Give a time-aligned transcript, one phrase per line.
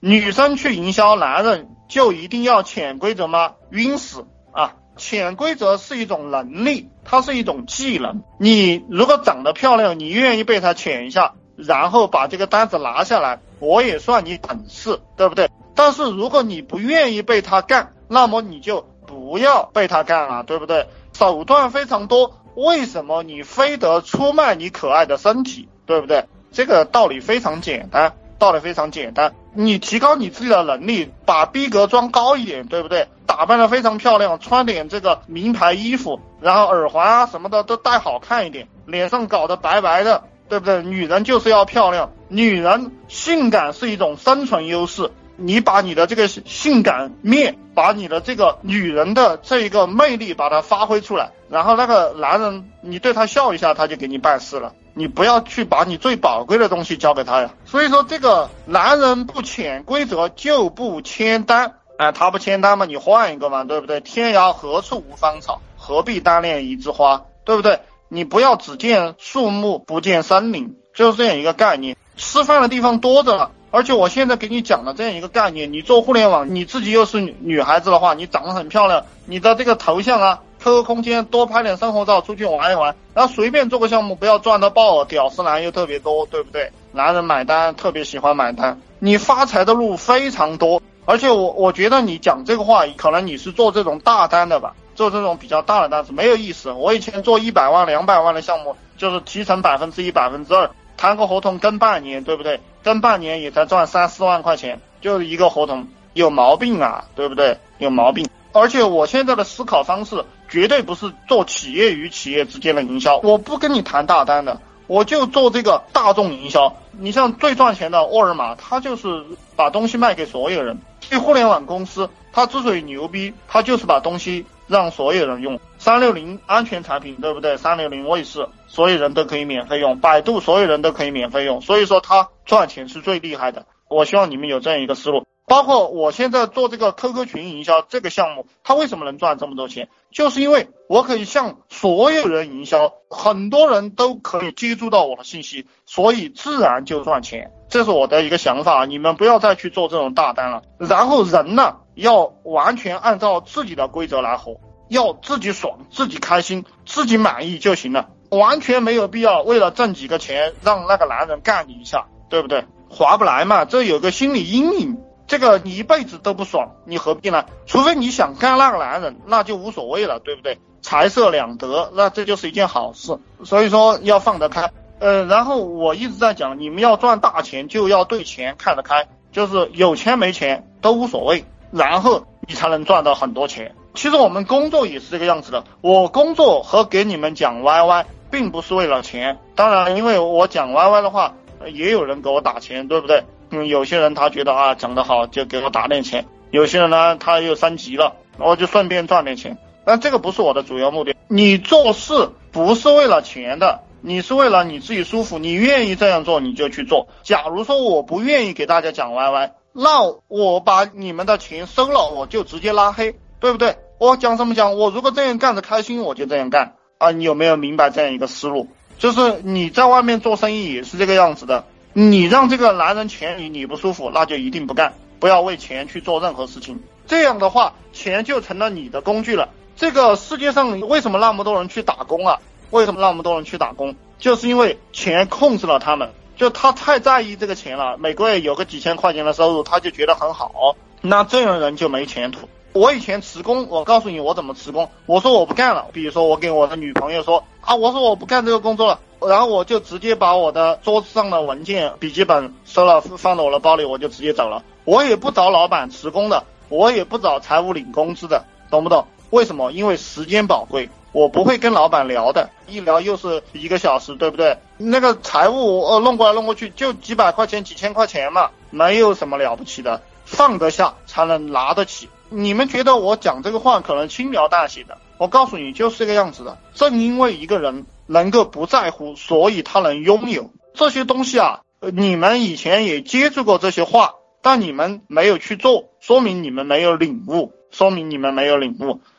[0.00, 3.54] 女生去营销男人就一定要潜规则吗？
[3.70, 4.76] 晕死啊！
[4.96, 8.22] 潜规则是一种能力，它是一种技能。
[8.38, 15.50] 你如果长得漂亮，你愿意被他潜一下，然后把这个单子拿下来，我也算你本事，对不对？
[15.74, 20.86] 但是如果你不愿意被他干，那么你就不要被他干了，对不对？
[21.12, 26.24] 手段非常多，为什么你非得出卖你可爱的身体，对不对？
[26.52, 29.34] 这个道理非常简单，道理非常简单。
[29.52, 33.08] 你提高你自己的能力，把逼格装高一点，对不对？
[33.26, 40.82] 打扮的非常漂亮，穿点这个名牌衣服，然后耳环啊什么的都戴好看一点，脸上搞得白白的，对不对？
[40.82, 45.10] 女人就是要漂亮，女人性感是一种生存优势。
[45.40, 54.72] 你把你的这个性感面，把你的这个女人的这一个魅力，把它发挥出来，然后那个男人，你对他笑一下，他就给你办事了。
[54.98, 57.54] 你不要去把你最宝贵的东西交给他呀。
[57.64, 64.00] 所以说，这个男人不潜规则就不签单，哎，他不签单嘛，你换一个嘛，对不对？
[64.00, 67.78] 天涯何处无芳草，何必单恋一枝花，对不对？
[68.08, 71.96] 你不要只见树木不见森林，就是这样一个概念。
[72.16, 73.52] 吃饭的地方多着了。
[73.70, 86.70] 而且我现在给你讲的这样一个概念，你做互联网，你自己又是女孩子的话，你长得很漂亮，你的这个头像啊，QQ 空间多拍点生活照，出去玩一玩，然后随便做个项目，不要赚到爆，屌丝男又特别多，对不对？
[86.92, 90.82] 男人买单特别喜欢买单，你发财的路非常多。
[91.04, 96.70] 而且我我觉得你讲这个话，可能你是做这种大单的吧，做这种比较大的单子没有意思。
[96.70, 100.70] 我以前做一百万、两百万的项目，就是提成百分之一、百分之二。
[100.98, 102.60] 谈个合同跟半年，对不对？
[102.82, 107.56] 跟半年也才赚三四万块钱，就是一个合同，有毛病啊，对不对？
[107.78, 108.28] 有毛病。
[108.52, 116.76] 而且我现在的思考方式绝对不是做企业与企业之间的营销，我不跟你谈大单的，我就做这个大众营销。
[116.92, 119.24] 你像最赚钱的沃尔玛，它就是
[119.56, 120.78] 把东西卖给所有人。
[121.00, 124.46] 这互联网公司，它之所以牛逼，它就是把东西。
[124.68, 127.56] 让所有人用三六零安全产品，对不对？
[127.56, 133.64] 三六零卫士，所有人都可以免费用，百度所有人都可以免费用，所以说它赚钱是最厉害的。
[133.88, 135.24] 我希望你们有这样一个思路。
[135.48, 139.88] 包括我现在做这个 QQ 群营销这个项目，它为什么能赚这么多钱？
[140.10, 147.50] 就是因为我可以向所有人营销，很多人都可以接触到我的信息，所以自然就赚钱。
[147.68, 150.62] 这是我的一个想法，你们不要再去做这种大单了。
[150.78, 151.76] 然后人呢？
[151.94, 162.64] 要完全按照自己的规则来活，要自己爽、自己开心、自己满意就行了，完全没有必要为了挣几个钱让那个男人干你一下，对不对？
[162.88, 164.97] 划不来嘛，这有个心理阴影，
[165.28, 167.44] 这个你一辈子都不爽，你何必呢？
[167.66, 170.58] 除非你想干那个男人，那就无所谓了，对不对？
[170.80, 174.70] 财色两得，那这就是一件好事，所以说要放得开。
[175.00, 181.44] 呃，然后我一直在讲，你们要赚大钱就要对钱看得开，就是有钱没钱都无所谓。
[181.70, 183.74] 然后你才能赚到很多钱。
[183.94, 185.64] 其实我们工作也是这个样子的。
[185.82, 189.38] 我工作和给你们讲 YY，并不是为了钱。
[189.54, 191.34] 当然，因为我讲 YY 的话，
[191.66, 193.24] 也有人给我打钱，对不对？
[193.50, 196.26] 嗯，有些人他觉得啊讲得好，就给我打点钱。
[196.50, 199.58] 有些人呢，他又升级了，我就顺便赚点钱。
[199.84, 201.14] 但这个不是我的主要目的。
[201.28, 207.08] 你做事不是为了钱的，你是为了你自己舒服，你愿意这样做你就去做。
[207.22, 209.52] 假如说我不愿意给大家讲 YY。
[209.72, 213.76] 那我把你们的钱收了，我就直接拉黑，对不对？
[213.98, 214.76] 我讲什么讲？
[214.76, 217.10] 我如果这样干着开心，我就这样干啊！
[217.12, 218.68] 你有没有明白这样一个思路？
[218.98, 221.64] 就是你在外面做生意也是这个样子的。
[221.92, 226.80] 你让这个男人钱你你不舒服，那就一定不干，不要为钱去做任何事情。
[227.06, 229.48] 这样的话，钱就成了你的工具了。
[229.76, 232.38] 这个世界上为什么那么多人去打工啊？
[232.70, 233.94] 为什么那么多人去打工？
[234.18, 236.10] 就是因为钱控制了他们。
[236.36, 240.76] 就他太在意这个钱了，每个月有个几千块钱的收入，他就觉得很好。
[241.00, 242.48] 那这样的人就没前途。
[242.74, 244.88] 我以前辞工，我告诉你我怎么辞工。
[245.06, 254.64] 我说我不干了，比如说我给我的女朋友说啊，我说我不干这个工作了，然后我就直接把我的桌子上的文件、笔记本收了，放到我的包里，我就直接走了。
[254.86, 259.06] 我也不找老板辞工的，我也不找财务领工资的，懂不懂？
[259.28, 259.70] 为什么？
[259.70, 260.88] 因为时间宝贵。
[261.12, 264.56] 我不会跟老板聊的，一聊又是一个小时，对不对？
[264.78, 272.08] 那个财务呃弄过来弄过去就几百块钱、几千块钱嘛，没有什么了不起的，放得下才能拿得起。
[272.30, 276.58] 你们觉得我讲这个话可能轻描淡写的，我告诉你就是这个样子的。
[276.74, 281.60] 正因为一个人能够不在乎，所以他能拥有这些东西啊。
[281.92, 289.00] 你们以前也接触过这些话，但你们没有去做，说明你们没有领悟，说明你们没有领悟。